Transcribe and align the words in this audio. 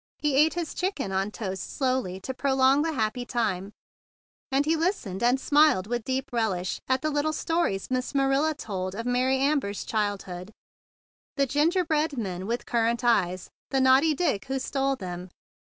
He 0.17 0.33
ate 0.35 0.55
his 0.55 0.73
chicken 0.73 1.11
on 1.11 1.29
toast 1.29 1.61
slowly 1.77 2.19
to 2.21 2.33
prolong 2.33 2.81
the 2.81 2.93
happy 2.93 3.23
time; 3.23 3.71
and 4.51 4.65
he 4.65 4.75
listened 4.75 5.21
and 5.21 5.39
smiled 5.39 5.85
with 5.85 6.05
deep 6.05 6.33
relish 6.33 6.79
at 6.87 7.03
the 7.03 7.11
little 7.11 7.31
stories 7.33 7.91
Miss 7.91 8.15
Marilla 8.15 8.55
told 8.55 8.95
of 8.95 9.05
Mary 9.05 9.37
Amber's 9.37 9.85
child¬ 9.85 10.23
hood, 10.23 10.51
the 11.37 11.45
gingerbread 11.45 12.17
men 12.17 12.47
with 12.47 12.65
cur¬ 12.65 12.85
rant 12.85 13.03
eyes, 13.03 13.51
and 13.69 13.77
the 13.85 13.89
naughty 13.91 14.15
Dick 14.15 14.45
who 14.45 14.57
stole 14.57 14.95
them. 14.95 15.29